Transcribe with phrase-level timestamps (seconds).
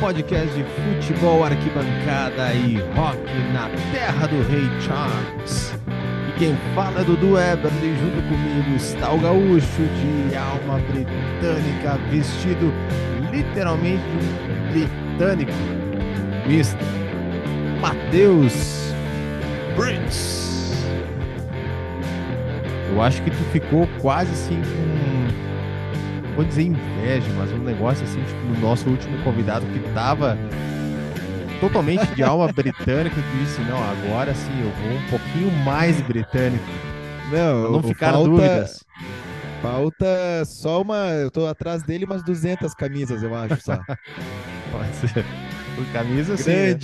[0.00, 3.18] podcast de futebol, arquibancada e rock
[3.52, 5.74] na terra do Rei Charles.
[6.28, 12.72] E quem fala é Dudu Eberly, junto comigo está o gaúcho de alma britânica, vestido
[13.32, 14.02] literalmente
[14.72, 15.52] de britânico,
[16.46, 16.76] Mr.
[17.80, 18.92] Matheus
[19.76, 20.44] Brits.
[22.92, 25.53] Eu acho que tu ficou quase assim com.
[26.34, 30.36] Vou dizer inveja, mas um negócio assim, tipo, no nosso último convidado que tava
[31.60, 36.64] totalmente de alma britânica, tu disse, não, agora sim, eu vou um pouquinho mais britânico.
[37.30, 38.84] Não, não ficar falta, dúvidas.
[39.62, 41.08] Falta só uma.
[41.08, 43.78] Eu tô atrás dele umas 200 camisas, eu acho só.
[44.70, 45.24] Pode ser.
[45.74, 46.50] Por camisa, sim.
[46.50, 46.74] né?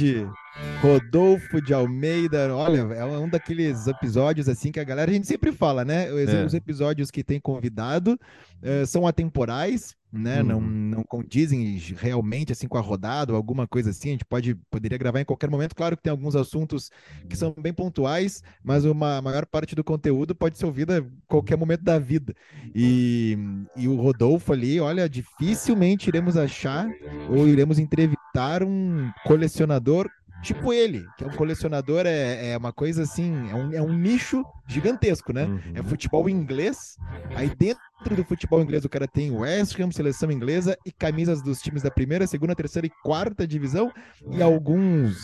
[0.81, 2.55] Rodolfo de Almeida.
[2.57, 6.11] Olha, é um daqueles episódios assim que a galera, a gente sempre fala, né?
[6.11, 6.45] Os, É.
[6.45, 8.19] os episódios que tem convidado
[8.63, 10.43] eh, são atemporais, né?
[10.43, 10.67] Não, Uhum.
[10.97, 14.09] não condizem realmente assim com a rodada ou alguma coisa assim.
[14.09, 15.75] A gente pode, poderia gravar em qualquer momento.
[15.75, 16.91] Claro que tem alguns assuntos
[17.29, 21.07] que são bem pontuais, mas uma a maior parte do conteúdo pode ser ouvida em
[21.29, 22.35] qualquer momento da vida.
[22.75, 23.37] E,
[23.77, 26.89] e o Rodolfo ali, olha, dificilmente iremos achar
[27.29, 30.09] ou iremos entrevistar um colecionador
[30.43, 33.93] tipo ele, que é um colecionador, é, é uma coisa assim, é um, é um
[33.93, 35.45] nicho gigantesco, né?
[35.45, 35.61] Uhum.
[35.75, 36.97] É futebol inglês,
[37.35, 41.61] aí dentro do futebol inglês o cara tem West Ham, seleção inglesa e camisas dos
[41.61, 43.93] times da primeira, segunda, terceira e quarta divisão
[44.31, 45.17] e alguns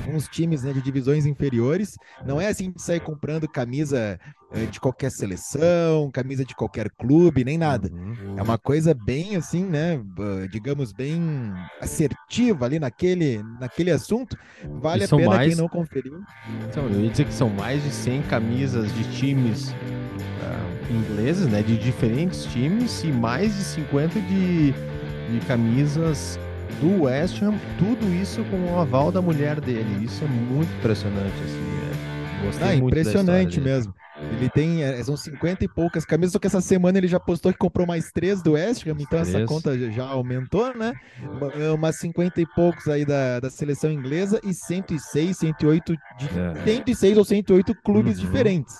[0.00, 1.96] alguns times né, de divisões inferiores.
[2.24, 4.18] Não é assim de sair comprando camisa
[4.52, 7.90] eh, de qualquer seleção, camisa de qualquer clube, nem nada.
[7.92, 8.34] Uhum.
[8.36, 9.96] É uma coisa bem assim, né?
[9.96, 11.20] uh, Digamos, bem
[11.80, 14.36] assertiva ali naquele, naquele assunto.
[14.80, 16.20] Vale a pena mais- quem não conferiu.
[16.68, 19.74] Então, eu ia dizer que são mais de 100 camisas de times
[20.42, 21.62] ah, ingleses, né?
[21.62, 26.38] De diferentes times, e mais de 50 de, de camisas
[26.78, 30.04] do West Ham, tudo isso com o aval da mulher dele.
[30.04, 31.58] Isso é muito impressionante, assim.
[31.58, 31.96] né?
[32.42, 33.94] Gostei Ah, muito impressionante história dele.
[34.32, 37.50] Ele tem, eh, são 50 e poucas camisas, só que essa semana ele já postou
[37.52, 40.92] que comprou mais três do West Ham, então essa conta já- aumentou, né?
[41.58, 46.64] É Umas 50 e poucos aí da, da seleção inglesa e 106, 108, de, É.
[46.64, 48.24] 106 ou 108 clubes Uhum.
[48.26, 48.74] diferentes.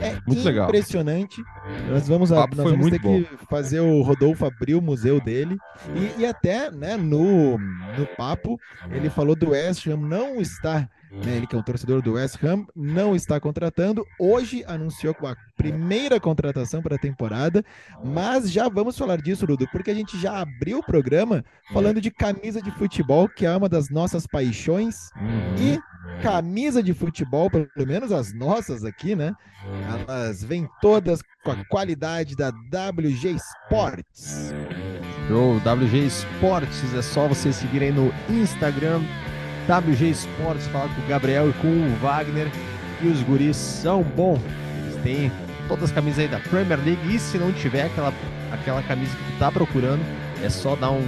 [0.00, 0.68] É Muito legal.
[0.68, 1.42] impressionante.
[1.90, 5.56] Nós vamos, nós vamos ter que fazer o Rodolfo abrir o museu dele.
[5.94, 8.58] E, e até né, no, no papo,
[8.90, 12.42] ele falou do West Ham não está, né, ele que é um torcedor do West
[12.42, 14.04] Ham, não está contratando.
[14.18, 17.64] Hoje anunciou a primeira contratação para a temporada,
[18.04, 22.10] mas já vamos falar disso, Dudu, porque a gente já abriu o programa falando de
[22.10, 25.10] camisa de futebol, que é uma das nossas paixões.
[25.16, 25.56] Uhum.
[25.58, 25.90] E
[26.22, 29.34] camisa de futebol, pelo menos as nossas aqui, né?
[30.06, 34.52] Elas vêm todas com a qualidade da WG Sports.
[35.28, 39.00] Show, WG Esportes, é só você seguir aí no Instagram,
[39.68, 42.48] WG Esportes, falar com o Gabriel e com o Wagner.
[43.02, 44.40] E os guris são bons.
[44.84, 45.32] Eles têm
[45.68, 47.14] todas as camisas aí da Premier League.
[47.14, 48.12] E se não tiver aquela,
[48.52, 50.02] aquela camisa que tu tá procurando,
[50.42, 51.02] é só dar um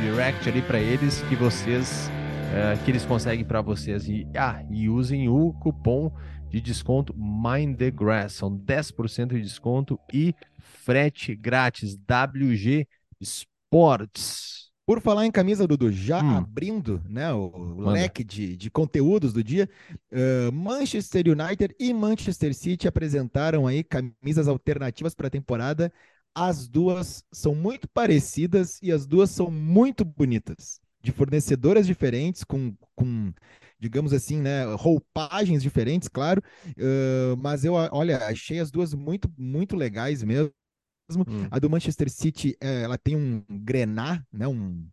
[0.00, 2.10] direct ali para eles que vocês.
[2.52, 4.08] é, que eles conseguem para vocês.
[4.08, 6.10] E, ah, e usem o cupom
[6.48, 8.34] de desconto Mind the Grass.
[8.34, 11.94] São 10% de desconto e frete grátis.
[11.94, 12.86] WG
[13.20, 14.67] Sports.
[14.88, 16.38] Por falar em camisa, Dudu, já Hum.
[16.38, 19.68] abrindo né, o, leque de, de conteúdos do dia,
[20.10, 25.92] eh, Manchester United e Manchester City apresentaram aí camisas alternativas para a temporada.
[26.34, 32.74] As duas são muito parecidas e as duas são muito bonitas, de fornecedoras diferentes, com,
[32.96, 33.30] com
[33.78, 36.42] digamos assim, né, roupagens diferentes, claro.
[36.78, 40.50] eh, mas eu, olha, achei as duas muito, muito legais mesmo.
[41.16, 41.48] Hum.
[41.50, 44.46] A do Manchester City, eh, ela tem um grená, né?
[44.46, 44.86] Um,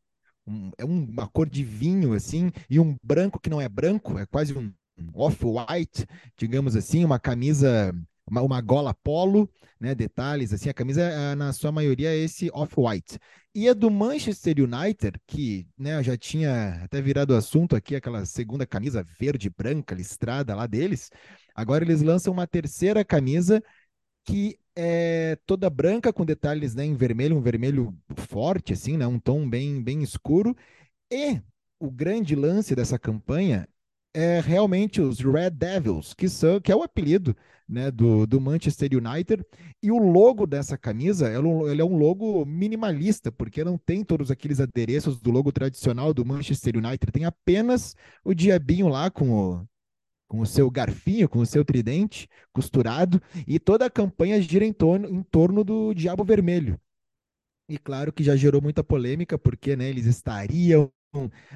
[0.47, 4.17] um- é um- uma cor de vinho, assim, e um branco que não é branco,
[4.17, 4.71] é quase um
[5.13, 6.06] off-white,
[6.38, 7.94] digamos assim, uma camisa,
[8.29, 9.94] uma, uma gola polo, né?
[9.94, 13.19] Detalhes, assim, a camisa, eh, na sua maioria, é esse off-white.
[13.53, 18.65] E a do Manchester United, que né, já tinha até virado assunto aqui, aquela segunda
[18.65, 21.09] camisa verde branca listrada lá deles,
[21.53, 23.61] agora eles lançam uma terceira camisa
[24.25, 29.19] que é toda branca com detalhes né, em vermelho, um vermelho forte, assim, né, um
[29.19, 30.56] tom bem, bem escuro.
[31.12, 31.42] E
[31.80, 33.68] o grande lance dessa campanha
[34.13, 37.36] é realmente os Red Devils, que são, que é o apelido
[37.68, 39.44] né, do, do Manchester United.
[39.83, 44.04] E o logo dessa camisa, ela é ele é um logo minimalista, porque não tem
[44.04, 47.12] todos aqueles adereços do logo tradicional do Manchester United.
[47.12, 49.68] Tem apenas o diabinho lá com o,
[50.35, 54.73] com o seu garfinho, com o seu tridente costurado, e toda a campanha gira em
[54.73, 56.77] torno, em torno do Diabo Vermelho.
[57.69, 60.91] E claro que já gerou muita polêmica, porque né, eles estariam,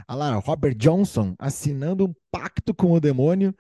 [0.07, 3.53] a lá, Robert Johnson assinando um pacto com o demônio,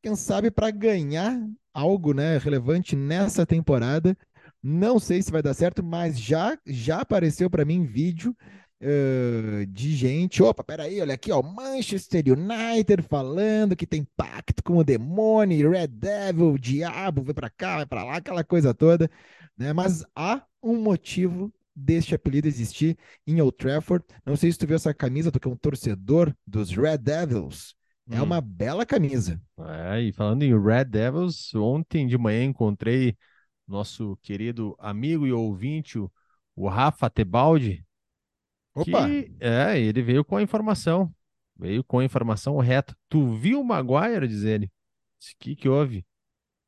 [0.00, 1.36] quem sabe para ganhar
[1.74, 4.16] algo né, relevante nessa temporada.
[4.62, 8.36] Não sei se vai dar certo, mas já já apareceu para mim vídeo
[8.82, 10.42] uh, de gente.
[10.42, 15.88] Opa, peraí, olha aqui, ó, Manchester United falando que tem pacto com o demônio, Red
[15.88, 19.10] Devil, o diabo, vai para cá, vai para lá, aquela coisa toda.
[19.56, 19.72] Né?
[19.72, 24.04] Mas há um motivo deste apelido existir em Old Trafford.
[24.24, 27.74] Não sei se tu viu essa camisa, tu que é um torcedor dos Red Devils.
[28.10, 28.24] É hum.
[28.24, 29.40] uma bela camisa.
[29.58, 33.16] É, e falando em Red Devils, ontem de manhã encontrei
[33.66, 35.98] nosso querido amigo e ouvinte,
[36.56, 37.84] o Rafa Tebaldi.
[38.74, 39.08] Opa!
[39.08, 41.12] Que, é, ele veio com a informação.
[41.58, 42.96] Veio com a informação reta.
[43.08, 44.66] Tu viu o Maguire, diz ele?
[44.66, 44.70] O
[45.38, 46.04] que, que houve?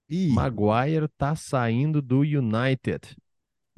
[0.09, 0.29] Ih.
[0.29, 3.17] Maguire tá saindo do United.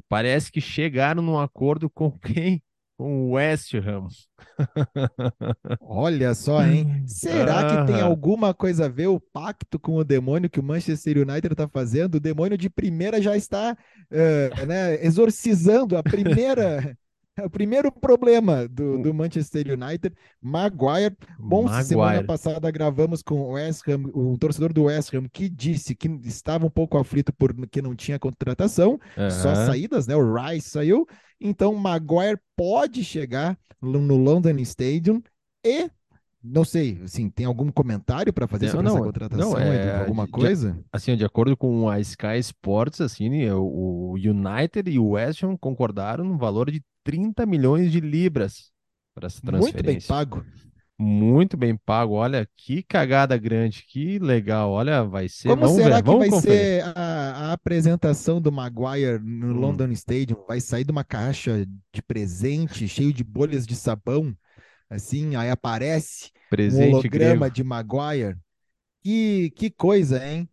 [0.09, 2.63] Parece que chegaram num acordo com quem?
[2.97, 4.07] Com o West Ham.
[5.81, 7.05] Olha só, hein?
[7.07, 11.19] Será que tem alguma coisa a ver o pacto com o demônio que o Manchester
[11.19, 12.17] United está fazendo?
[12.17, 13.77] O demônio de primeira já está
[14.13, 16.97] uh, né, exorcizando a primeira
[17.43, 21.17] o primeiro problema do, do Manchester United, Maguire.
[21.39, 21.85] Bom, Maguire.
[21.85, 26.09] semana passada gravamos com o West Ham, o torcedor do West Ham, que disse que
[26.25, 29.31] estava um pouco aflito porque não tinha contratação, uhum.
[29.31, 30.15] só saídas, né?
[30.15, 31.07] O Rice saiu.
[31.41, 35.23] Então, Maguire pode chegar no London Stadium
[35.65, 35.91] e
[36.47, 39.51] não sei, assim, tem algum comentário para fazer sobre não, essa contratação?
[39.53, 40.73] Não, é, alguma coisa?
[40.73, 45.43] De, assim, de acordo com a Sky Sports, assim, o, o United e o West
[45.43, 48.73] Ham concordaram no valor de 30 milhões de libras
[49.15, 49.83] para essa transferência.
[49.83, 50.45] Muito bem pago.
[50.99, 52.15] Muito bem pago.
[52.15, 54.71] Olha que cagada grande, que legal.
[54.71, 55.49] Olha, vai ser.
[55.49, 56.57] Como Vamos será ver, que vai conferir.
[56.57, 59.61] ser a, a, apresentação do Maguire no hum.
[59.61, 60.45] London Stadium?
[60.47, 64.35] Vai sair de uma caixa de presente cheio de bolhas de sabão
[64.89, 67.55] assim, aí aparece Presente um holograma grego.
[67.55, 68.37] de Maguire.
[69.03, 70.49] Que, que coisa, hein?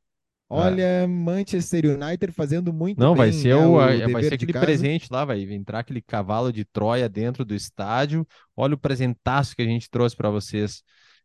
[0.54, 1.08] Olha, é.
[1.08, 4.66] Manchester United fazendo muito Não, bem, vai ser, né, o, o vai ser aquele casa.
[4.66, 8.28] presente lá, vai entrar aquele cavalo de Troia dentro do estádio.
[8.54, 10.84] Olha o presentaço que a gente trouxe para vocês.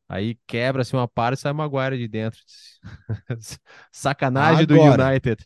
[0.08, 2.38] Aí quebra-se uma parte e sai Maguire de dentro.
[3.90, 5.44] Sacanagem Agora, do United.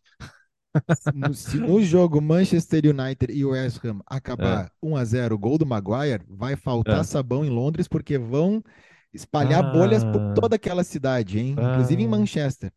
[1.34, 4.70] Se no jogo Manchester United e West Ham acabar é.
[4.82, 7.04] 1 a 0 gol do Maguire, vai faltar é.
[7.04, 8.62] sabão em Londres porque vão
[9.10, 9.72] espalhar ah.
[9.72, 11.54] bolhas por toda aquela cidade, hein?
[11.58, 11.72] Ah.
[11.72, 12.10] Inclusive em ah.
[12.10, 12.72] Manchester.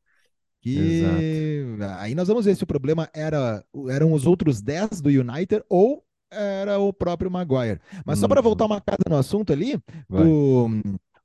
[0.64, 2.00] Que Exato.
[2.00, 6.02] aí nós vamos ver se o problema era eram os outros 10 do United ou
[6.32, 7.82] era o próprio Maguire.
[8.06, 8.46] Mas só para uhum.
[8.46, 9.78] voltar uma casa no assunto ali
[10.10, 10.70] do,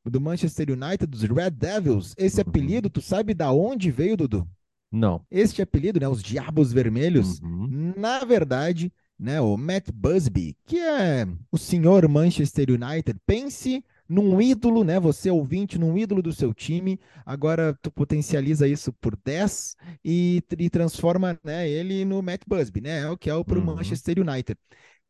[0.05, 2.46] do Manchester United, dos Red Devils, esse uhum.
[2.49, 4.44] apelido, tu sabe da onde veio, Dudu?
[4.90, 5.23] Não.
[5.31, 7.94] Este apelido, né, os Diabos Vermelhos, uhum.
[7.96, 14.82] na verdade, né, o Matt Busby, que é o senhor Manchester United, pense num ídolo,
[14.82, 20.43] né, você ouvinte, num ídolo do seu time, agora tu potencializa isso por 10 e,
[20.58, 23.77] e transforma, né, ele no Matt Busby, né, é o que é o pro uhum.
[23.77, 24.58] Manchester United.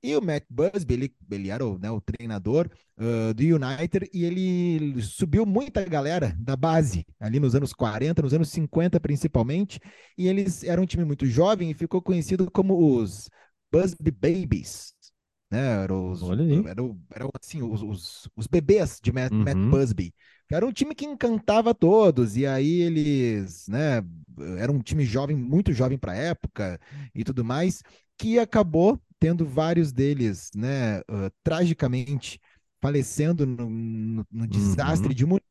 [0.00, 4.24] E o Matt Busby, ele, ele era o, né, o treinador uh, do United e
[4.24, 9.80] ele subiu muita galera da base, ali nos anos 40, nos anos 50 principalmente,
[10.16, 13.28] e eles eram um time muito jovem e ficou conhecido como os
[13.72, 14.94] Busby Babies.
[15.50, 16.20] Né, eram, os,
[16.66, 19.44] eram, eram assim, os, os, os, bebês de Matt, uhum.
[19.44, 20.14] Matt Busby.
[20.50, 24.02] Era um time que encantava todos, e aí eles, né,
[24.58, 26.78] era um time jovem, muito jovem para a época
[27.14, 27.82] e tudo mais,
[28.16, 32.38] que acabou tendo vários deles, né, uh, tragicamente
[32.80, 35.14] falecendo no, no, no desastre uhum.
[35.14, 35.46] de Munique,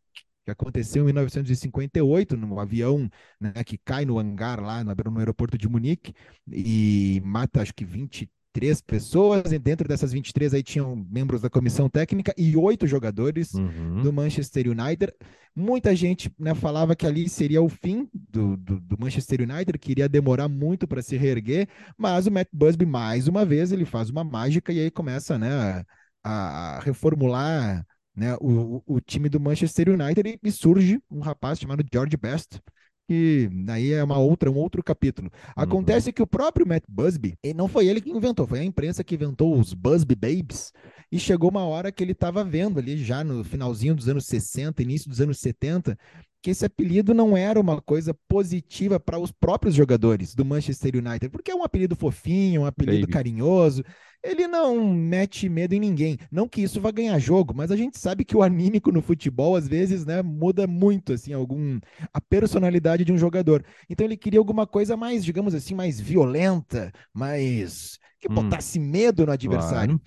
[0.45, 5.57] que aconteceu em 1958, num avião né, que cai no hangar lá no, no aeroporto
[5.57, 6.13] de Munique
[6.49, 11.49] e mata acho que 20 23 pessoas, e dentro dessas 23 aí tinham membros da
[11.49, 14.01] comissão técnica e oito jogadores uhum.
[14.01, 15.13] do Manchester United.
[15.55, 19.91] Muita gente né, falava que ali seria o fim do, do, do Manchester United, que
[19.91, 24.09] iria demorar muito para se reerguer, mas o Matt Busby, mais uma vez, ele faz
[24.09, 25.83] uma mágica e aí começa né,
[26.23, 27.85] a, a reformular
[28.15, 32.59] né, o, o, time do Manchester United e, e surge um rapaz chamado George Best,
[33.07, 35.31] que aí é uma outra, um outro capítulo.
[35.33, 35.63] Uhum.
[35.63, 36.13] Acontece uhum.
[36.13, 39.57] que o próprio Matt Busby, não foi ele que inventou, foi a imprensa que inventou
[39.57, 40.73] os Busby Babes,
[41.11, 44.83] e chegou uma hora que ele estava vendo ali já no finalzinho dos anos 60,
[44.83, 45.97] início dos anos 70,
[46.41, 51.29] que esse apelido não era uma coisa positiva para os próprios jogadores do Manchester United,
[51.29, 53.07] porque é um apelido fofinho, um apelido Baby.
[53.07, 53.83] carinhoso,
[54.23, 56.17] ele não mete medo em ninguém.
[56.31, 59.55] Não que isso vá ganhar jogo, mas a gente sabe que o anímico no futebol
[59.55, 61.79] às vezes, né, muda muito assim algum
[62.13, 63.63] a personalidade de um jogador.
[63.89, 68.33] Então ele queria alguma coisa mais, digamos assim, mais violenta, mais que Hum.
[68.33, 69.99] botasse medo no adversário.
[69.99, 70.01] Claro.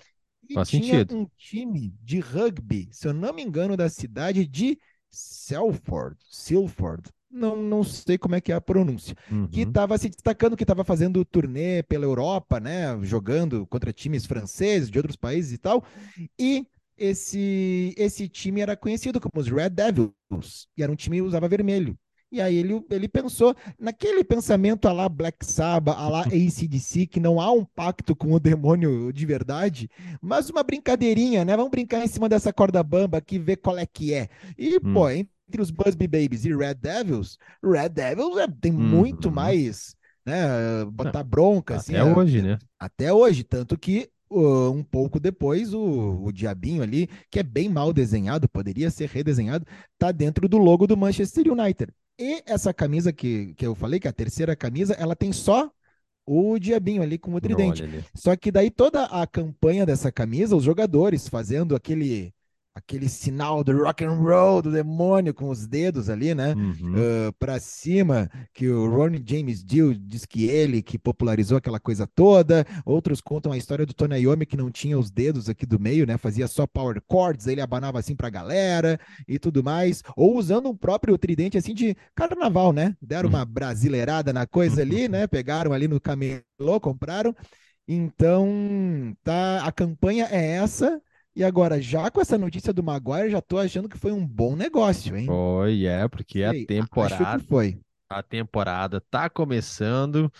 [0.49, 1.09] E Faz tinha sentido.
[1.09, 4.77] um time de rugby, se eu não me engano, da cidade de
[5.11, 9.15] Selford, Silford, não, não sei como é que é a pronúncia,
[9.49, 9.67] que Uhum.
[9.67, 14.97] estava se destacando, que estava fazendo turnê pela Europa, né, jogando contra times franceses de
[14.99, 15.83] outros países e tal,
[16.39, 20.13] e esse, esse time era conhecido como os Red Devils,
[20.77, 21.97] e era um time que usava vermelho.
[22.31, 27.19] E aí ele, ele pensou naquele pensamento a lá Black Sabbath, a lá AC/DC, que
[27.19, 29.89] não há um pacto com o demônio de verdade,
[30.21, 31.57] mas uma brincadeirinha, né?
[31.57, 34.29] Vamos brincar em cima dessa corda bamba aqui, ver qual é que é.
[34.57, 34.93] E, Hum.
[34.93, 39.33] pô, entre os Busby Babies e Red Devils, Red Devils é- tem muito Uhum.
[39.35, 39.93] mais,
[40.25, 40.85] né?
[40.85, 41.95] Botar bronca, assim.
[41.95, 42.57] Até é- hoje, né?
[42.79, 47.91] até hoje, tanto que um pouco depois o, o diabinho ali, que é bem mal
[47.91, 49.65] desenhado, poderia ser redesenhado,
[49.97, 51.91] tá dentro do logo do Manchester United.
[52.21, 55.71] E essa camisa que, que eu falei, que é a terceira camisa, ela tem só
[56.23, 57.83] o diabinho ali com o tridente.
[58.13, 62.31] Só que daí toda a campanha dessa camisa, os jogadores fazendo aquele
[62.73, 66.53] aquele sinal do rock and roll do demônio com os dedos ali, né?
[66.53, 66.93] Uhum.
[66.93, 72.07] uh, para cima, que o Ronnie James Dio diz que ele que popularizou aquela coisa
[72.07, 72.65] toda.
[72.85, 76.07] Outros contam a história do Tony Iommi que não tinha os dedos aqui do meio,
[76.07, 76.17] né?
[76.17, 80.75] Fazia só power chords, ele abanava assim pra galera e tudo mais, ou usando um
[80.75, 82.95] próprio tridente assim de carnaval, né?
[83.01, 85.27] Deram uma brasileirada na coisa ali, né?
[85.27, 87.35] Pegaram ali no camelô, compraram.
[87.87, 91.01] Então, tá, a campanha é essa.
[91.35, 94.55] E agora, já com essa notícia do Maguire, já tô achando que foi um bom
[94.55, 95.25] negócio, hein?
[95.25, 97.79] Foi, é, porque a Sei, temporada, Acho que foi.
[98.09, 100.31] a temporada tá começando.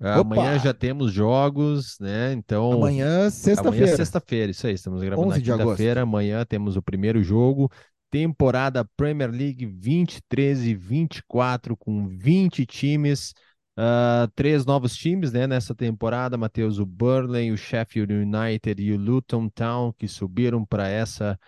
[0.00, 0.58] Amanhã Opa!
[0.58, 2.32] já temos jogos, né?
[2.32, 3.96] Então, Amanhã, Amanhã é sexta-feira.
[3.96, 6.02] sexta-feira, isso aí, estamos gravando 11 na quinta-feira.
[6.02, 7.70] Amanhã temos o primeiro jogo,
[8.10, 13.32] temporada Premier League 23 e 24, com 20 times,
[13.76, 18.98] ah, três novos times né, nessa temporada: Matheus, o Burnley, o Sheffield United e o
[18.98, 21.38] Luton Town, que subiram para essa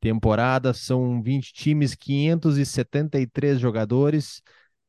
[0.00, 0.72] temporada.
[0.72, 4.42] São 20 times, 573 jogadores.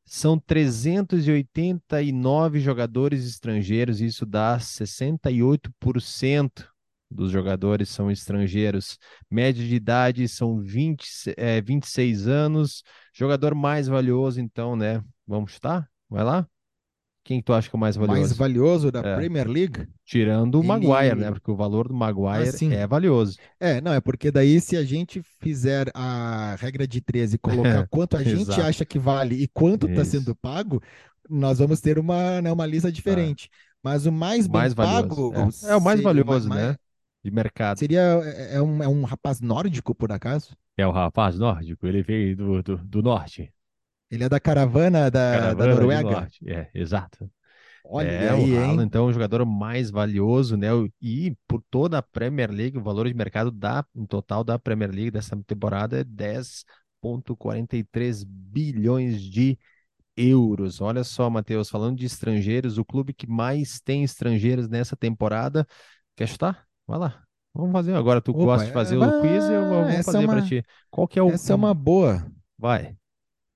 [0.04, 6.70] São 389 jogadores estrangeiros, isso dá 68%
[7.10, 8.98] dos jogadores são estrangeiros.
[9.30, 12.82] Média de idade são 20, é, 26 anos.
[13.12, 15.02] Jogador mais valioso, então, né?
[15.26, 15.88] Vamos chutar?
[16.08, 16.48] Vai lá?
[17.26, 18.20] Quem tu acha que é o mais valioso?
[18.20, 19.16] Mais valioso da É.
[19.16, 19.88] Premier League?
[20.04, 21.30] Tirando o Ele- Maguire, né?
[21.32, 22.72] Porque o valor do Maguire Ah, sim.
[22.72, 23.36] é valioso.
[23.58, 27.84] É, não, é porque daí se a gente fizer a regra de 13 e colocar
[27.90, 30.80] quanto a gente acha que vale e quanto está sendo pago,
[31.28, 33.50] nós vamos ter uma, né, uma lista diferente.
[33.82, 35.66] Mas o mais mais pago valioso.
[35.66, 36.76] É, É o mais valioso, mais- né?
[37.24, 37.76] De mercado.
[37.80, 40.56] Seria é, é um, é um rapaz nórdico, por acaso?
[40.76, 43.52] É o rapaz nórdico, ele veio do, do, do norte.
[44.10, 46.28] Ele é da caravana da, da Caravana de Noruega.
[46.46, 47.30] É, exato.
[47.88, 50.68] Olha é, aí, o Haaland, então, o jogador mais valioso, né?
[51.00, 54.90] E por toda a Premier League, o valor de mercado da, no total da Premier
[54.90, 59.56] League dessa temporada é 10,43 bilhões de
[60.16, 60.80] euros.
[60.80, 65.64] Olha só, Matheus, falando de estrangeiros, o clube que mais tem estrangeiros nessa temporada.
[66.16, 66.66] Quer chutar?
[66.86, 67.22] Vai lá.
[67.54, 68.20] Vamos fazer agora.
[68.20, 70.64] Tu Opa, gosta de fazer é, o quiz, eu vou, é fazer para uma- ti.
[70.90, 71.30] Qual que é o.
[71.30, 72.26] Essa é uma boa.
[72.58, 72.96] Vai.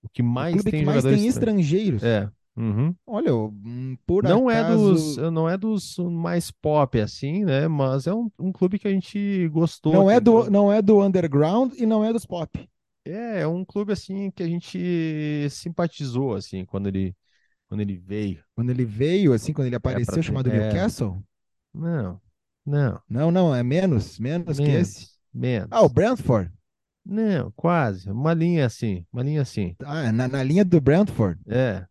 [0.02, 2.02] O que O mais clube tem que mais tem estra- estrangeiros.
[2.02, 2.30] É.
[2.56, 2.94] Uhum.
[3.06, 4.92] Olha, hum, por Não é acaso...
[4.92, 7.68] dos, não é dos mais pop assim, né?
[7.68, 9.92] Mas é um, um clube que a gente gostou.
[9.92, 12.68] Não que é do, entrou- não é do underground e não é dos pop.
[13.06, 17.14] É, é um clube assim que a gente simpatizou assim quando ele
[17.68, 18.42] quando ele veio.
[18.54, 20.58] Quando ele veio, assim, quando ele apareceu, ter- chamado é.
[20.58, 21.22] Newcastle?
[21.72, 22.20] Não,
[22.66, 25.08] não, Não, não, é menos, menos que menos, esse.
[25.32, 25.68] menos.
[25.70, 26.50] Ah, o Brentford.
[27.04, 29.74] Não, quase, uma linha assim, uma linha assim.
[29.84, 31.40] Ah, na, na linha do Brentford.
[31.46, 31.84] É,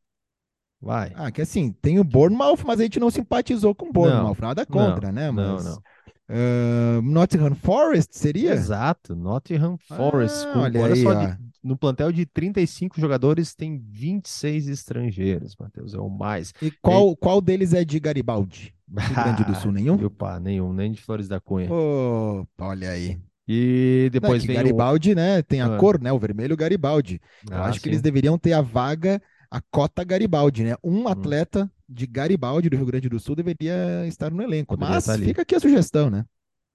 [0.82, 1.12] vai.
[1.16, 4.38] Ah, que assim, tem o Bournemouth, mas a gente não simpatizou com o Bournemouth.
[4.40, 5.32] Nada contra, né?
[5.32, 5.84] Não, Mas, não.
[6.30, 8.54] ah, Nottingham Forest seria?
[8.54, 10.46] Exato, Nottingham Forest.
[10.48, 15.56] Ah, com- olha olha aí, só, de- no plantel de 35 jogadores, tem 26 estrangeiros,
[15.60, 16.54] Matheus, é o mais.
[16.62, 18.74] E qual, qual deles é de Garibaldi?
[18.98, 20.04] Rio Grande do Sul, nenhum?
[20.06, 21.70] Opa, nenhum, nem de Flores da Cunha.
[21.72, 23.20] Ô, olha aí.
[23.52, 24.64] E Não, é depois que vem o...
[24.64, 25.42] Garibaldi, né?
[25.42, 25.78] Tem a Ah.
[25.78, 26.12] cor, né?
[26.12, 27.20] O vermelho Garibaldi.
[27.50, 27.90] Eu Ah, acho que sim.
[27.90, 30.76] eles deveriam ter a vaga, a cota Garibaldi, né?
[30.84, 31.08] Um Hum.
[31.08, 34.78] atleta de Garibaldi do Rio Grande do Sul deveria estar no elenco.
[34.78, 36.26] Poderia Mas fica aqui a sugestão, né?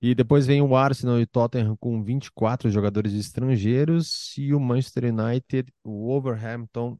[0.02, 5.04] E depois vem o Arsenal e o Tottenham com 24 jogadores estrangeiros e o Manchester
[5.04, 6.98] United, o Wolverhampton,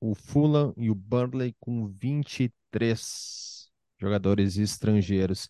[0.00, 3.68] o Fulham e o Burnley com 23
[4.00, 5.48] jogadores estrangeiros.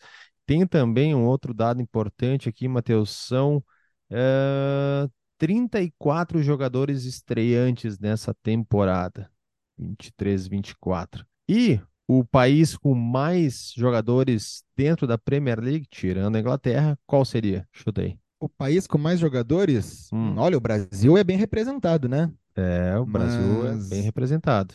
[0.49, 3.63] Tem também um outro dado importante aqui, Matheus, são
[4.11, 9.31] eh, 34 jogadores estreantes nessa temporada,
[9.79, 11.27] 23, 24.
[11.47, 17.69] E o país com mais jogadores dentro da Premier League, tirando a Inglaterra, qual seria?
[17.71, 18.19] Chutei.
[18.41, 20.09] O país com mais jogadores?
[20.15, 20.35] Hum.
[20.39, 22.33] Olha, o Brasil é bem representado, né?
[22.57, 24.75] É, o Brasil Mas- é bem representado.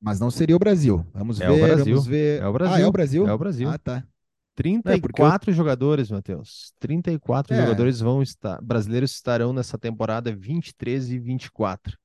[0.00, 1.04] Mas não seria o Brasil.
[1.12, 1.94] Vamos É o ver, Brasil.
[1.96, 2.40] vamos ver.
[2.40, 2.84] É o Ah, Brasil.
[2.84, 3.28] é o Brasil?
[3.28, 3.68] É o Brasil.
[3.68, 4.04] Ah, tá.
[4.54, 6.72] 34 jogadores, Matheus.
[6.78, 7.56] 34 É.
[7.56, 11.96] jogadores vão estar, brasileiros estarão nessa temporada 23 e 24.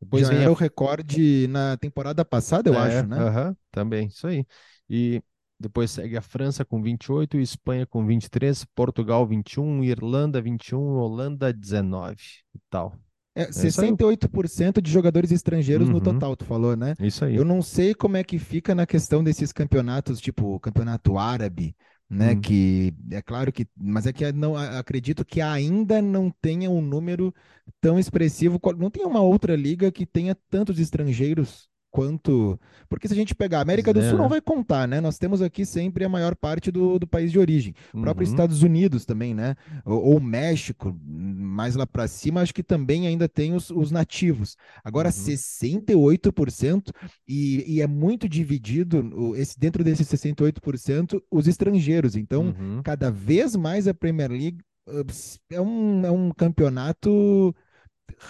[0.00, 3.26] Depois Já vem era a o recorde na temporada passada, eu É, acho, né?
[3.28, 4.46] aham, também, isso aí.
[4.88, 5.22] E
[5.58, 12.22] depois segue a França com 28, Espanha com 23, Portugal 21, Irlanda 21, Holanda 19
[12.54, 12.98] e tal.
[13.34, 13.96] É, isso aí.
[14.12, 16.00] 68% de jogadores estrangeiros no Uhum.
[16.00, 16.94] total, tu falou, né?
[16.98, 17.34] Isso aí.
[17.34, 21.74] Eu não sei como é que fica na questão desses campeonatos, tipo o campeonato árabe,
[22.08, 22.34] né?
[22.34, 22.40] Hum.
[22.40, 26.80] Que é claro que, mas é que não a- acredito que ainda não tenha um
[26.80, 27.34] número
[27.80, 28.60] tão expressivo.
[28.78, 32.58] Não tem uma outra liga que tenha tantos estrangeiros quanto.
[32.88, 35.00] Porque se a gente pegar a América do é, Sul, não vai contar, né?
[35.00, 37.74] Nós temos aqui sempre a maior parte do, do país de origem.
[37.92, 38.30] O próprio Uhum.
[38.32, 39.54] Estados Unidos também, né?
[39.84, 40.96] Ou, ou México,
[41.54, 44.56] mais lá para cima, acho que também ainda tem os, os nativos.
[44.82, 45.12] Agora, Uhum.
[45.12, 46.92] 68%,
[47.26, 52.16] e, e é muito dividido esse, dentro desses 68%, os estrangeiros.
[52.16, 52.82] Então, Uhum.
[52.82, 54.58] cada vez mais a Premier League
[54.88, 55.04] uh,
[55.50, 57.54] é um, é um campeonato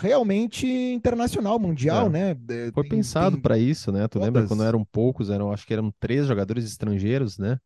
[0.00, 2.10] realmente internacional, mundial, É.
[2.10, 2.30] né?
[2.48, 4.06] É, Foi tem- pensado tem- para isso, né?
[4.08, 4.48] Tu lembra todas.
[4.48, 7.58] quando eram poucos, eram, acho que eram três jogadores estrangeiros, né?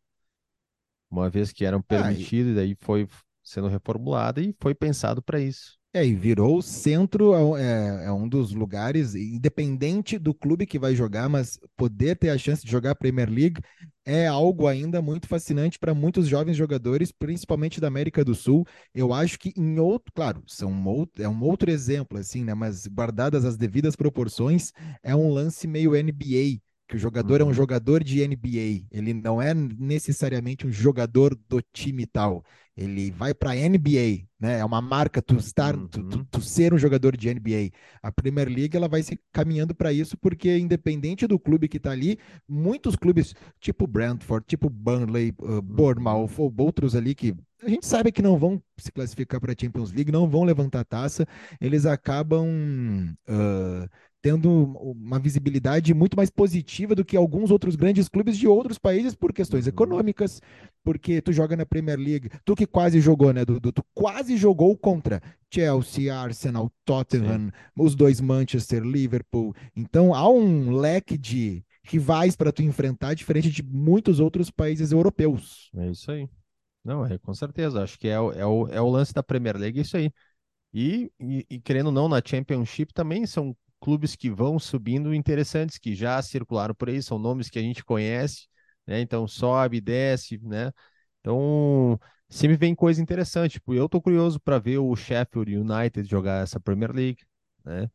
[1.11, 3.09] Uma vez que eram Ah, permitidos, e daí foi
[3.49, 5.79] sendo reformulado e foi pensado para isso.
[5.95, 10.67] É, e virou o centro, é, um- é- é um dos lugares, independente do clube
[10.67, 13.61] que vai jogar, mas poder ter a chance de jogar a Premier League
[14.05, 18.67] é algo ainda muito fascinante para muitos jovens jogadores, principalmente da América do Sul.
[18.95, 22.53] Eu acho que em outro, claro, são outro, é um outro exemplo, assim, né?
[22.55, 24.73] Mas guardadas as devidas proporções,
[25.03, 26.69] é um lance meio NBA.
[26.89, 27.53] Que o jogador é um Uhum.
[27.53, 32.43] jogador de NBA, ele não é necessariamente um jogador do time tal
[32.79, 34.59] ele vai para a NBA, né?
[34.61, 36.25] É uma marca tu estar, tu, tu- Uhum.
[36.31, 37.71] tu ser um jogador de NBA.
[38.03, 41.91] A Premier League ela vai se caminhando para isso porque independente do clube que está
[41.91, 47.87] ali, muitos clubes tipo Brentford, tipo Burnley, uh, Bournemouth ou outros ali que a gente
[47.87, 51.27] sabe que não vão se classificar para a Champions League, não vão levantar taça,
[51.61, 52.47] eles acabam
[53.29, 53.89] uh,
[54.29, 54.51] tendo
[54.83, 59.33] uma visibilidade muito mais positiva do que alguns outros grandes clubes de outros países por
[59.33, 59.71] questões Uhum.
[59.71, 60.41] econômicas,
[60.85, 63.73] porque tu joga na Premier League, tu que quase jogou, né, Dudu?
[63.73, 69.55] Tu quase jogou contra Chelsea, Arsenal, Tottenham, os dois Manchester, Liverpool.
[69.75, 75.71] Então há um leque de rivais para tu enfrentar, diferente de muitos outros países europeus.
[75.77, 76.29] É isso aí.
[76.85, 77.83] Não, é com certeza.
[77.83, 80.11] Acho que é, o- é, o, é o lance da Premier League, é isso aí.
[80.73, 85.79] E, e, e querendo ou não, na Championship também são clubes que vão subindo interessantes,
[85.79, 88.49] que já circularam por aí, são nomes que a gente conhece,
[88.87, 89.01] né?
[89.01, 90.73] Então sobe, desce, né?
[91.21, 93.53] Então sempre vem coisa interessante.
[93.55, 97.25] Tipo, eu tô curioso para ver o Sheffield United jogar essa Premier League,
[97.65, 97.91] né?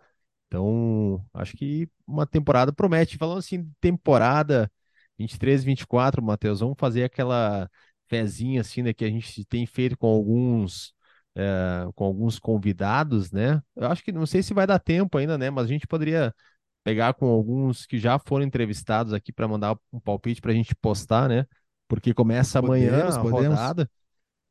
[0.47, 3.17] Então, acho que uma temporada promete.
[3.17, 4.71] Falando assim, temporada
[5.17, 7.69] 23, 24, Matheus, vamos fazer aquela
[8.07, 10.93] fezinha assim, né, que a gente tem feito com alguns
[11.35, 13.61] eh, com alguns convidados, né?
[13.75, 15.49] Eu acho que não sei se vai dar tempo ainda, né?
[15.49, 16.33] Mas a gente poderia
[16.83, 20.75] pegar com alguns que já foram entrevistados aqui para mandar um palpite para a gente
[20.75, 21.45] postar, né?
[21.87, 23.47] Porque começa amanhã Podemos, a podemos.
[23.59, 23.89] rodada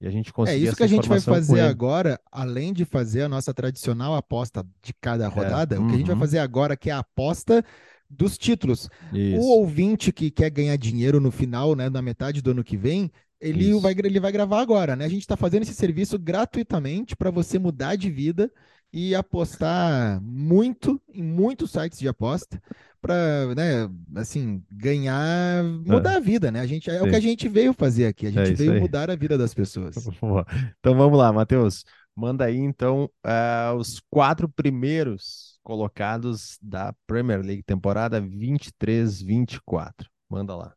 [0.03, 3.23] e a gente É conseguir isso que a gente vai fazer agora, além de fazer
[3.23, 6.21] a nossa tradicional aposta de cada rodada, o que a gente vai uhum.
[6.21, 7.65] fazer agora que é a aposta
[8.11, 8.89] dos títulos.
[9.13, 9.41] O Isso.
[9.41, 13.71] ouvinte que quer ganhar dinheiro no final, né, na metade do ano que vem, ele
[13.71, 13.81] Isso.
[13.81, 15.05] vai, ele vai gravar agora, né?
[15.05, 18.53] A gente está fazendo esse serviço gratuitamente para você mudar de vida
[18.93, 22.63] e apostar muito em muitos sites de aposta
[23.01, 26.61] para, né, assim, ganhar, mudar a vida, né?
[26.61, 27.11] A gente é o Sim.
[27.11, 28.27] que a gente veio fazer aqui.
[28.27, 28.81] A É gente isso veio aí.
[28.81, 30.13] mudar a vida das pessoas.
[30.79, 31.85] Então vamos lá, Matheus.
[32.15, 40.07] Manda aí então ah, os quatro primeiros colocados da Premier League temporada 23-24.
[40.29, 40.75] Manda lá.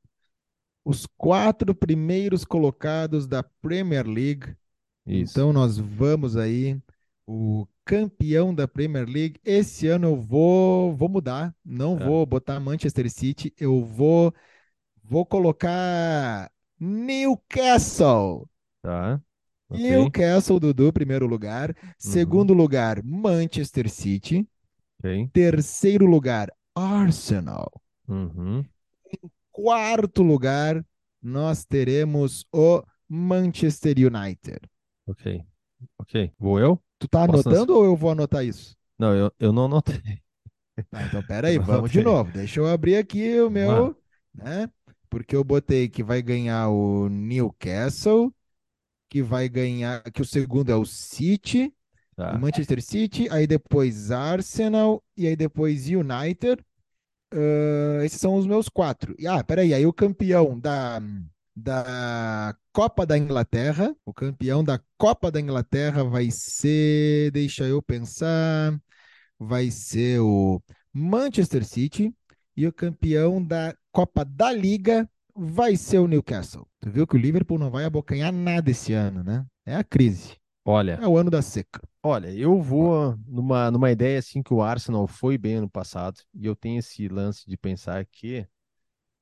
[0.86, 4.56] Os quatro primeiros colocados da Premier League
[5.06, 5.32] Isso.
[5.32, 6.80] Então nós vamos aí,
[7.28, 9.40] o campeão da Premier League.
[9.44, 12.06] Esse ano eu vou, vou mudar, não É.
[12.06, 14.34] vou botar Manchester City, eu vou,
[15.04, 18.48] vou colocar Newcastle.
[18.82, 19.22] Tá.
[19.70, 19.82] Ok.
[19.82, 21.76] Newcastle, Dudu, primeiro lugar.
[21.98, 24.48] Segundo lugar, Manchester City.
[25.00, 25.30] Ok.
[25.34, 27.72] Terceiro lugar, Arsenal.
[28.08, 28.64] Uhum.
[29.56, 30.86] Quarto lugar,
[31.22, 34.60] nós teremos o Manchester United.
[35.08, 35.46] Ok.
[35.98, 36.32] Ok.
[36.38, 36.82] Vou eu?
[37.00, 38.76] Tu tá Posso anotando ou eu vou anotar isso?
[39.00, 40.22] Não, eu, eu não anotei.
[40.92, 42.32] Ah, então pera aí, Eu vamos de novo.
[42.32, 43.96] Deixa eu abrir aqui o meu.
[44.34, 44.70] né?
[45.10, 48.34] Porque eu botei que vai ganhar o Newcastle,
[49.10, 51.74] que vai ganhar, que o segundo é o City,
[52.18, 52.34] Tá.
[52.36, 56.62] o Manchester City, aí depois Arsenal e aí depois United.
[57.36, 59.14] Ah, esses são os meus quatro.
[59.20, 61.02] E, ah, peraí, aí o campeão da,
[61.56, 68.80] da Copa da Inglaterra, o campeão da Copa da Inglaterra vai ser, deixa eu pensar,
[69.38, 70.62] vai ser o
[70.94, 72.14] Manchester City
[72.56, 76.66] e o campeão da Copa da Liga vai ser o Newcastle.
[76.80, 79.46] Tu viu que o Liverpool não vai abocanhar nada esse ano, né?
[79.66, 80.38] É a crise.
[80.66, 81.82] Olha, É o ano da seca.
[82.04, 86.46] olha, eu vou numa, numa ideia assim que o Arsenal foi bem ano passado, e
[86.46, 88.48] eu tenho esse lance de pensar que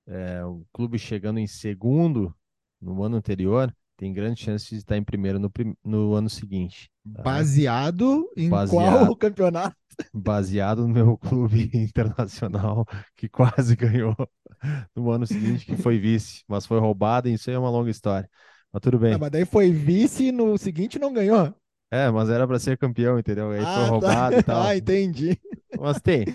[0.08, 2.36] é, o clube chegando em segundo
[2.82, 6.92] no ano anterior tem grande chance de estar em primeiro no, prim- no ano seguinte.
[7.14, 7.32] tá?
[7.34, 8.60] Baseado em Baseado.
[8.60, 9.76] qual campeonato?
[10.14, 14.16] Baseado no meu clube internacional que quase ganhou
[14.96, 17.90] no ano seguinte, que foi vice, mas foi roubado, e isso aí é uma longa
[17.92, 18.30] história.
[18.74, 19.14] Mas tudo bem.
[19.14, 21.54] Ah, mas daí foi vice e no seguinte não ganhou.
[21.92, 23.52] É, mas era para ser campeão, entendeu?
[23.52, 23.86] Aí foi Ah, tá.
[23.88, 24.64] roubado e tal.
[24.64, 25.38] Ah, entendi.
[25.80, 26.26] Mas tem,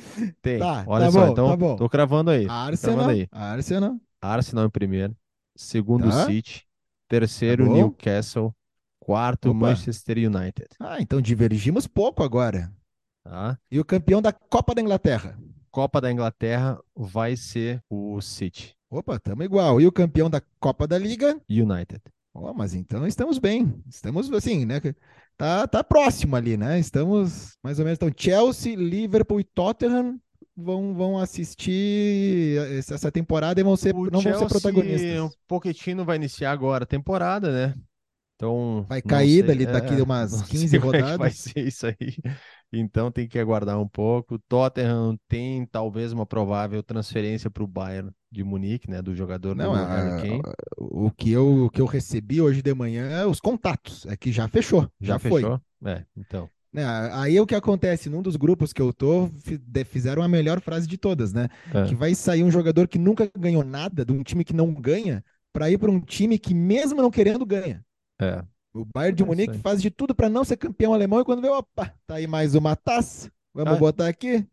[0.41, 0.61] tem.
[0.61, 1.77] Tá, Olha tá só, bom, então tá bom.
[1.77, 2.43] tô cravando aí.
[2.43, 3.29] tô cravando Arsenal, aí.
[3.33, 3.97] Arsenal.
[4.23, 5.17] Arsenal em primeiro,
[5.57, 6.27] segundo Tá.
[6.27, 6.65] City,
[7.09, 7.73] terceiro Tá.
[7.73, 8.55] Newcastle,
[9.01, 9.59] quarto Opa.
[9.59, 12.71] Manchester United, Ah, então divergimos pouco agora.
[13.25, 13.59] tá?
[13.71, 15.37] E o campeão da Copa da Inglaterra?
[15.73, 19.81] Copa da Inglaterra vai ser o City Opa, tamo igual.
[19.81, 21.39] E o campeão da Copa da Liga?
[21.51, 22.01] United.
[22.41, 23.83] Ó, mas então estamos bem.
[23.89, 24.81] Estamos assim, né?
[25.37, 26.79] Tá, tá próximo ali, né?
[26.79, 27.97] Estamos mais ou menos.
[27.97, 30.19] Então, Chelsea, Liverpool e Tottenham
[30.57, 32.59] vão, vão assistir
[32.91, 35.37] essa temporada e vão ser, O não vão ser Chelsea, o protagonistas.
[35.47, 37.75] Pochettino vai iniciar agora a temporada, né?
[38.37, 41.31] Então, Vai cair sei- dali daqui é, umas não 15 sei como é que vai
[41.31, 41.37] rodadas.
[41.37, 42.17] ser isso aí.
[42.73, 44.39] Então tem que aguardar um pouco.
[44.41, 49.01] Tottenham tem talvez uma provável transferência para o Bayern de Munique, né?
[49.01, 50.21] Do jogador Não, do a-.
[50.77, 54.47] O que eu, o que eu recebi hoje de manhã, os contatos, é que já
[54.49, 55.43] fechou, já, Já foi.
[55.43, 55.61] fechou?
[55.85, 56.49] É, então.
[56.71, 59.31] Né, Aí o que acontece, num dos grupos que eu tô,
[59.87, 61.49] fizeram a melhor frase de todas, né?
[61.73, 61.87] É.
[61.87, 65.25] Que vai sair um jogador que nunca ganhou nada, de um time que não ganha,
[65.53, 67.83] para ir para um time que mesmo não querendo ganha.
[68.21, 68.45] É.
[68.79, 71.43] O Bayern de É Munique faz de tudo para não ser campeão alemão e quando
[71.43, 73.77] vê, opa, tá aí mais uma taça, vamos Ah.
[73.79, 74.47] botar aqui.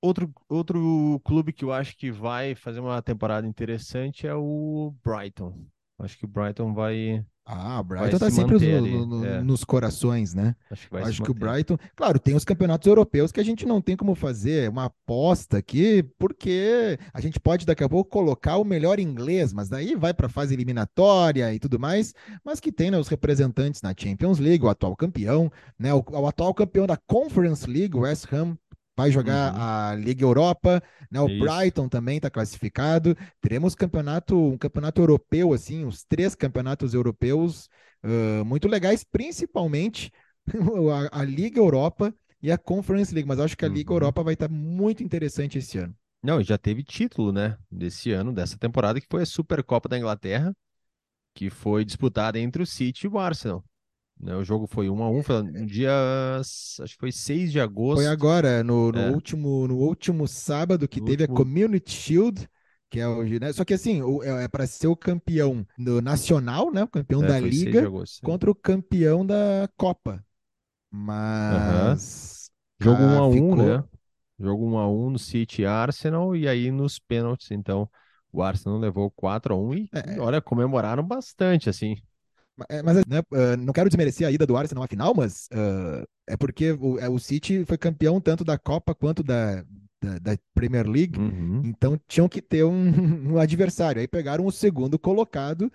[0.00, 5.66] Outro, outro clube que eu acho que vai fazer uma temporada interessante é o Brighton.
[5.98, 7.24] Acho que o Brighton vai.
[7.48, 9.40] Ah, o Brighton tá se sempre manter no- no- é.
[9.40, 10.56] nos corações, né?
[10.68, 11.34] Acho que vai Acho que o.
[11.34, 15.58] Brighton, claro, tem os campeonatos europeus que a gente não tem como fazer uma aposta
[15.58, 20.12] aqui, porque a gente pode daqui a pouco colocar o melhor inglês, mas daí vai
[20.12, 22.12] para a fase eliminatória e tudo mais,
[22.44, 26.26] mas que tem né, os representantes na Champions League, o atual campeão, né, o, o
[26.26, 28.58] atual campeão da Conference League, o West Ham
[28.96, 29.60] vai jogar Uhum.
[29.90, 31.38] a Liga Europa, né, o Isso.
[31.38, 33.16] Brighton também está classificado.
[33.40, 37.68] Teremos campeonato, um campeonato europeu assim, os três campeonatos europeus
[38.02, 40.10] ah, muito legais, principalmente
[41.12, 43.96] a, a Liga Europa e a Conference League, mas acho que a Liga Uhum.
[43.96, 45.94] Europa vai estar muito interessante esse ano.
[46.22, 47.56] Não, e já teve título, né?
[47.70, 50.54] Desse ano, dessa temporada, que foi a Supercopa da Inglaterra,
[51.34, 53.64] que foi disputada entre o City e o Arsenal.
[54.18, 55.92] Né, o jogo foi 1 a 1 foi no dia,
[56.40, 57.96] acho que foi 6 de agosto.
[57.96, 59.10] Foi agora, no, no É.
[59.10, 62.48] último, no último sábado, que No teve último- a Community Shield,
[62.88, 63.22] que é o.
[63.22, 63.52] Né?
[63.52, 66.82] Só que assim, o- é, para ser o campeão do nacional, né?
[66.84, 70.24] O campeão É, da foi 6 de Liga agosto, contra o campeão da Copa.
[70.90, 72.50] Mas.
[72.80, 73.84] Jogo ah, 1 a 1, ficou- né?
[74.38, 77.88] Jogo 1 a 1 no City Arsenal e aí nos pênaltis, então
[78.32, 80.18] o Arsenal levou 4 a 1 e É.
[80.20, 81.96] olha, comemoraram bastante assim.
[82.68, 86.04] É, Mas né, ah, não quero desmerecer a ida do Arsenal à final, mas ah,
[86.26, 89.62] é porque o, é, o City foi campeão tanto da Copa quanto da,
[90.02, 91.62] da, da Premier League, Uhum.
[91.64, 92.72] então tinham que ter um,
[93.34, 94.00] um adversário.
[94.00, 95.70] Aí pegaram o segundo colocado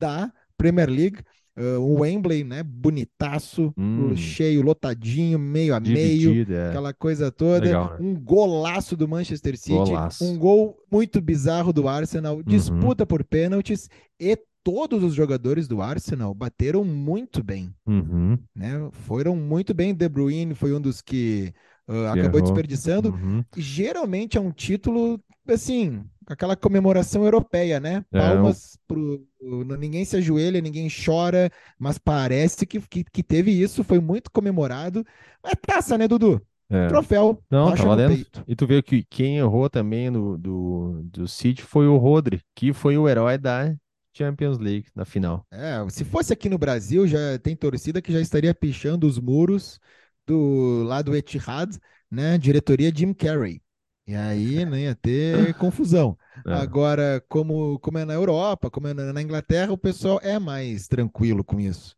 [0.00, 1.18] da Premier League,
[1.54, 2.62] ah, o Wembley, né?
[2.62, 4.16] Bonitaço, Hum.
[4.16, 6.32] cheio, lotadinho, meio a meio.
[6.32, 6.70] Dividido, é.
[6.70, 7.96] Aquela coisa toda, Legal, né?
[8.00, 10.24] um golaço do Manchester City, Golaço.
[10.24, 12.42] um gol muito bizarro do Arsenal, Uhum.
[12.42, 18.38] disputa por pênaltis e todos os jogadores do Arsenal bateram muito bem, Uhum.
[18.54, 18.88] né?
[18.92, 19.94] Foram muito bem.
[19.94, 21.52] De Bruyne foi um dos que
[21.86, 22.42] Que acabou errou.
[22.42, 23.10] desperdiçando.
[23.10, 23.44] Uhum.
[23.56, 28.04] Geralmente é um título assim, aquela comemoração europeia, né?
[28.12, 33.50] É, Palmas pro no- ninguém se ajoelha, ninguém chora, mas parece que, que, que teve
[33.50, 35.04] isso, foi muito comemorado.
[35.44, 36.40] É taça, né, Dudu?
[36.70, 36.86] É.
[36.86, 37.42] Troféu.
[37.50, 38.24] Não, tá valendo.
[38.46, 42.72] E tu vê que quem errou também no, do, do City foi o Rodri, que
[42.72, 43.74] foi o herói da
[44.12, 45.46] Champions League na final.
[45.50, 49.80] É, se fosse aqui no Brasil, já tem torcida que já estaria pichando os muros
[50.26, 51.76] do lado do Etihad,
[52.10, 52.36] né?
[52.38, 53.62] Diretoria Jim Carrey.
[54.06, 56.16] E aí, né, ia ter confusão.
[56.46, 56.52] É.
[56.54, 61.44] Agora, como, como é na Europa, como é na Inglaterra, o pessoal é mais tranquilo
[61.44, 61.96] com isso.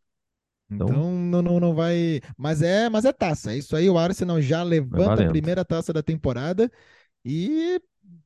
[0.69, 2.21] Então, então não, não, não vai.
[2.37, 3.53] Mas é, mas é taça.
[3.53, 6.71] É isso aí, o Arsenal já levanta a primeira taça da temporada
[7.23, 7.79] e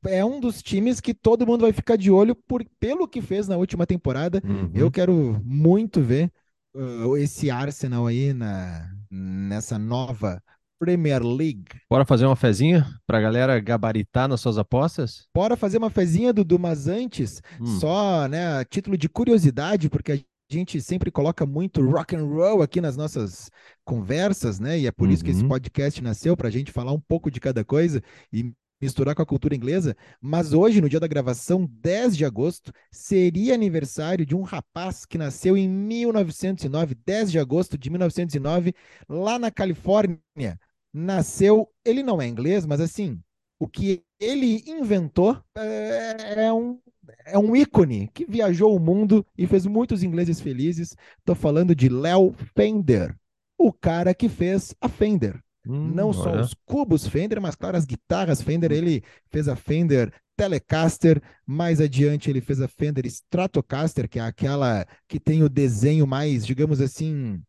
[0.06, 3.46] é um dos times que todo mundo vai ficar de olho por, pelo que fez
[3.46, 4.40] na última temporada.
[4.44, 4.70] Uhum.
[4.74, 6.32] Eu quero muito ver
[6.74, 10.42] uh, esse Arsenal aí na, nessa nova
[10.78, 11.66] Premier League.
[11.90, 15.26] Bora fazer uma fezinha pra galera gabaritar nas suas apostas?
[15.34, 17.66] Bora fazer uma fezinha, Dudu, mas antes, hum.
[17.78, 20.18] só, né, a título de curiosidade, porque a
[20.50, 23.50] gente sempre coloca muito rock and roll aqui nas nossas
[23.84, 24.78] conversas, né?
[24.78, 25.12] E é por uhum.
[25.12, 25.48] isso que esse uhum.
[25.48, 29.26] podcast nasceu para a gente falar um pouco de cada coisa e misturar com a
[29.26, 29.96] cultura inglesa.
[30.20, 35.18] Mas hoje, no dia da gravação, 10 de agosto, seria aniversário de um rapaz que
[35.18, 38.74] nasceu em 1909, 10 de agosto de 1909,
[39.08, 40.58] lá na Califórnia.
[40.92, 43.20] Nasceu, ele não é inglês, mas assim,
[43.58, 46.80] o que ele inventou é, é um
[47.26, 50.96] é um ícone que viajou o mundo e fez muitos ingleses felizes.
[51.18, 53.16] Estou falando de Léo Fender,
[53.58, 55.40] o cara que fez a Fender.
[55.66, 56.40] Hum, Não só olha.
[56.40, 58.72] os cubos Fender, mas claro, as guitarras Fender.
[58.72, 64.86] Ele fez a Fender Telecaster, mais adiante ele fez a Fender Stratocaster, que é aquela
[65.06, 67.42] que tem o desenho mais, digamos assim,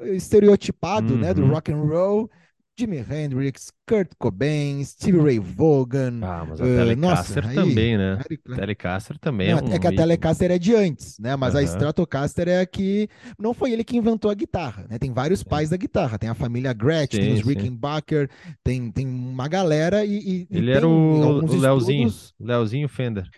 [0.00, 1.20] estereotipado, uhum.
[1.20, 1.50] né, do uhum.
[1.50, 2.30] rock and roll.
[2.78, 6.20] Jimi Hendrix, Kurt Cobain, Stevie Ray Vaughan.
[6.22, 8.20] Ah, mas a uh, Telecaster nossa, também, aí, né?
[8.54, 9.72] Telecaster também não, é um...
[9.72, 11.34] É que a Telecaster é de antes, né?
[11.34, 13.08] Mas a Stratocaster é a que...
[13.36, 14.96] Não foi ele que inventou a guitarra, né?
[14.96, 16.18] Tem vários pais da guitarra.
[16.18, 18.30] Tem a família Gretsch, tem os Rickenbacker,
[18.62, 20.46] tem, tem uma galera e...
[20.52, 22.34] e ele era o, o Leozinho, estudos...
[22.38, 23.28] Leozinho Fender.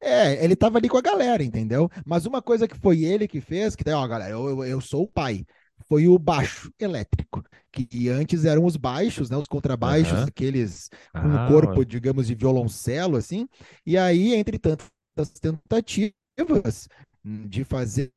[0.00, 1.90] É, ele tava ali com a galera, entendeu?
[2.06, 4.80] Mas uma coisa que foi ele que fez, que daí, ó, galera, eu, eu, eu
[4.80, 5.44] sou o pai
[5.86, 10.24] foi o baixo elétrico, que antes eram os baixos, né, os contrabaixos, uhum.
[10.24, 11.84] aqueles com ah, um corpo, ué.
[11.84, 13.48] digamos, de violoncelo, assim.
[13.84, 14.90] E aí, entre tantas
[15.40, 16.88] tentativas
[17.24, 18.10] de fazer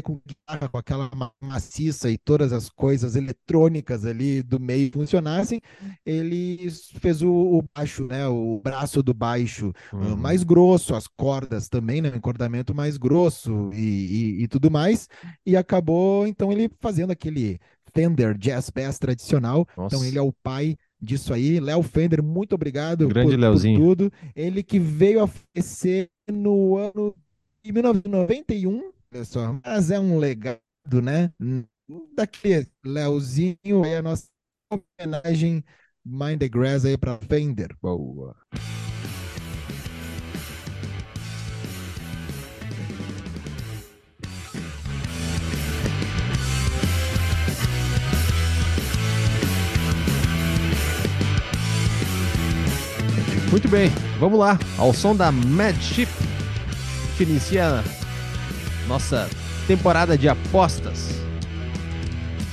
[0.00, 5.60] com guitarra, com aquela maciça e todas as coisas eletrônicas ali do meio funcionassem,
[6.06, 10.14] ele fez o, o baixo, né, o braço do baixo uhum.
[10.14, 13.78] uh, mais grosso, as cordas também, né, encordamento mais grosso e,
[14.38, 15.08] e, e, tudo mais,
[15.44, 17.58] e acabou então ele fazendo aquele
[17.92, 19.94] Fender Jazz Bass tradicional, Nossa.
[19.94, 24.12] então ele é o pai disso aí, Léo Fender, muito obrigado Grande por, por tudo,
[24.34, 27.14] ele que veio a falecer no ano
[27.62, 29.60] de 1991, pessoal.
[29.64, 30.60] Mas é um legado,
[31.02, 31.30] né?
[32.16, 34.26] Daquele Leozinho é a nossa
[34.98, 35.62] homenagem
[36.04, 37.76] Mind the Grass aí para Fender.
[37.80, 38.34] Boa.
[53.50, 56.08] Muito bem, vamos lá, ao som da Mad Ship,
[57.18, 57.84] que inicia
[58.86, 59.28] nossa
[59.66, 61.10] temporada de apostas,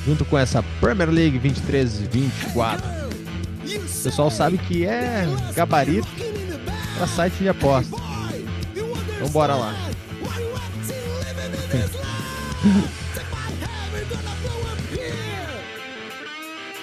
[0.06, 3.00] junto com essa Premier League 23 24.
[3.66, 6.08] O pessoal sabe que é gabarito
[6.98, 7.96] para site de aposta.
[9.16, 9.76] Então bora lá.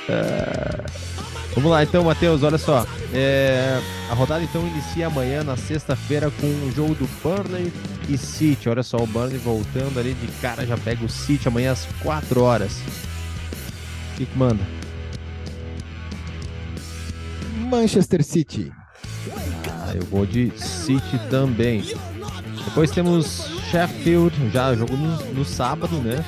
[0.08, 1.00] uh,
[1.56, 2.86] vamos lá então, Matheus, olha só.
[3.12, 7.72] É, a rodada então inicia amanhã, na sexta-feira, com o jogo do Burnley
[8.08, 8.68] e City.
[8.68, 12.42] Olha só, o Burnley voltando ali de cara, já pega o City amanhã às 4
[12.42, 12.72] horas.
[14.12, 14.62] O que, que manda?
[17.56, 18.70] Manchester City.
[19.68, 21.82] Ah, eu vou de City também.
[22.66, 26.24] Depois temos Sheffield, já jogo no, no sábado, né?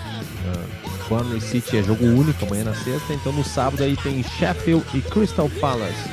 [1.09, 5.01] Burnley City é jogo único amanhã na sexta, então no sábado aí tem Sheffield e
[5.01, 6.09] Crystal Palace.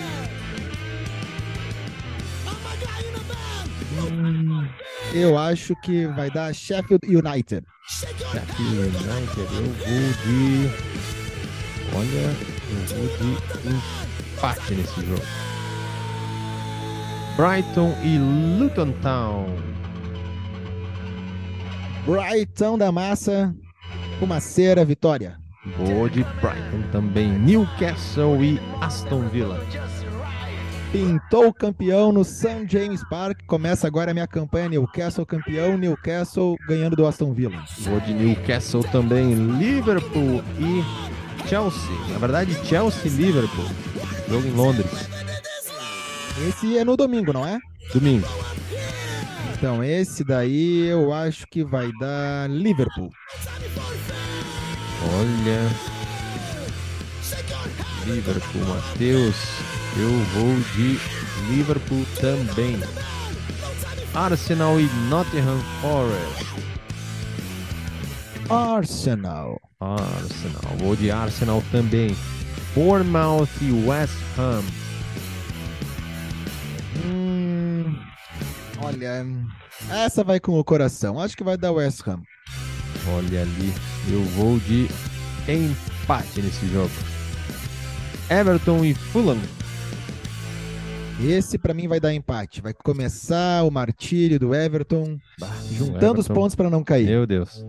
[5.14, 7.66] Eu acho que vai dar Sheffield United.
[7.88, 10.70] Sheffield United, eu vou de.
[11.96, 12.36] Olha,
[12.70, 13.76] eu vou de
[14.36, 15.22] empate nesse jogo.
[17.38, 19.46] Brighton e Luton Town.
[22.06, 23.56] Brighton da massa,
[24.22, 25.38] uma cera vitória.
[25.78, 27.32] Vou de Brighton também.
[27.40, 29.60] Newcastle e Aston Villa
[30.96, 32.66] pintou campeão no St.
[32.70, 33.42] James Park.
[33.46, 37.62] Começa agora a minha campanha Newcastle campeão, Newcastle ganhando do Aston Villa.
[37.80, 41.92] Vou de Newcastle também, Liverpool e Chelsea.
[42.12, 43.66] Na verdade, Chelsea e Liverpool.
[44.30, 45.10] Jogo em Londres.
[46.48, 47.60] Esse é no domingo, não é?
[47.94, 48.28] Domingo.
[49.58, 53.10] Então, esse daí eu acho que vai dar Liverpool.
[55.14, 55.96] Olha.
[58.06, 59.36] Liverpool, Matheus.
[59.98, 61.00] Eu vou de
[61.50, 62.80] Liverpool também.
[64.14, 66.56] Arsenal e Nottingham Forest.
[68.50, 69.60] Arsenal.
[69.80, 70.78] Arsenal.
[70.78, 72.16] Vou de Arsenal também.
[72.74, 74.64] Bournemouth e West Ham.
[77.06, 77.96] Hum,
[78.82, 79.26] olha,
[79.90, 81.20] essa vai com o coração.
[81.20, 82.22] Acho que vai dar West Ham.
[83.08, 83.74] Olha ali,
[84.12, 84.88] eu vou de
[85.48, 86.92] empate nesse jogo.
[88.30, 89.38] Everton e Fulham.
[91.22, 92.62] Esse para mim vai dar empate.
[92.62, 96.20] Vai começar o martírio do Everton, bah, juntando Everton.
[96.20, 97.06] os pontos para não cair.
[97.06, 97.64] Meu Deus.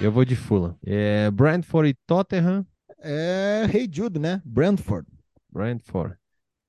[0.00, 0.76] Eu vou de Fulham.
[0.86, 2.64] É Brentford e Tottenham.
[3.02, 4.40] É Rei hey Jude, né?
[4.44, 5.06] Brentford.
[5.52, 6.14] Brentford.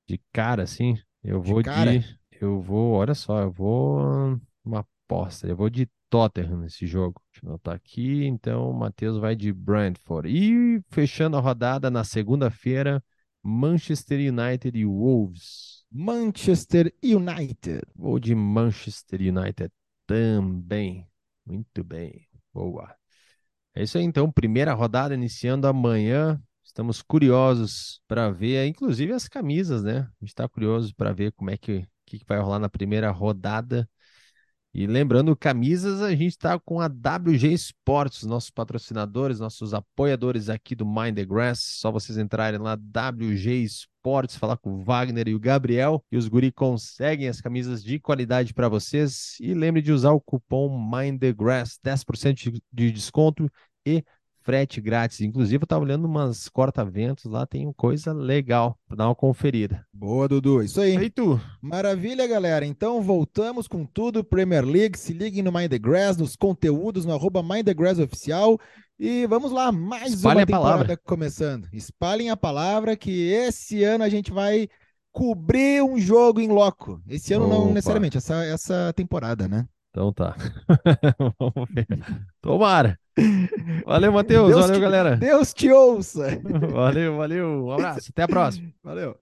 [0.08, 4.40] De cara, assim, eu vou de, de, Eu vou, olha só, eu vou.
[4.66, 5.48] Uma aposta.
[5.48, 7.22] Eu vou de Tottenham nesse jogo.
[7.32, 8.26] Deixa eu anotar aqui.
[8.26, 10.30] Então, o Matheus vai de Brentford.
[10.30, 13.02] E fechando a rodada na segunda-feira,
[13.42, 15.86] Manchester United e Wolves.
[15.90, 17.82] Manchester United.
[17.96, 19.72] Vou de Manchester United
[20.06, 21.08] também.
[21.46, 22.28] Muito bem.
[22.54, 22.94] Boa.
[23.74, 24.30] É isso aí, então.
[24.30, 26.42] Primeira rodada iniciando amanhã.
[26.62, 30.00] Estamos curiosos para ver, inclusive as camisas, né?
[30.00, 33.90] A gente está curioso para ver como é que, que vai rolar na primeira rodada.
[34.74, 40.74] E lembrando, camisas, a gente está com a WG Sports, nossos patrocinadores, nossos apoiadores aqui
[40.74, 41.60] do Mind the Grass.
[41.60, 46.30] Só vocês entrarem lá, WG Sports, falar com o Wagner e o Gabriel, e os
[46.30, 49.36] guri conseguem as camisas de qualidade para vocês.
[49.42, 53.52] E lembre de usar o cupom Mind the Grass, 10% de desconto
[53.86, 54.06] e
[54.42, 55.22] frete grátis.
[55.22, 59.86] Inclusive, eu estava olhando umas corta-ventos lá, tem coisa legal para dar uma conferida.
[59.94, 60.62] Boa, Dudu.
[60.62, 60.98] Isso aí.
[60.98, 61.40] Feito.
[61.62, 62.66] Maravilha, galera.
[62.66, 64.24] Então, voltamos com tudo.
[64.24, 68.00] Premier League, se liguem no Mind the Grass, nos conteúdos, no arroba Mind the Grass
[68.00, 68.60] Oficial.
[69.00, 71.68] E vamos lá, mais Espalhem uma temporada começando.
[71.74, 74.68] Espalhem a palavra que esse ano a gente vai
[75.12, 77.02] cobrir um jogo em loco.
[77.08, 77.56] Esse ano Opa.
[77.56, 79.66] não necessariamente, essa, essa temporada, né?
[79.92, 80.36] Então tá.
[81.38, 81.86] Vamos ver.
[82.42, 82.98] Tomara.
[83.86, 84.54] Valeu, Matheus.
[84.54, 85.18] Valeu, te, galera.
[85.18, 86.40] Deus te ouça.
[86.72, 87.66] Valeu, valeu.
[87.66, 88.10] Um abraço.
[88.10, 88.70] Até a próxima.
[88.82, 89.18] Valeu.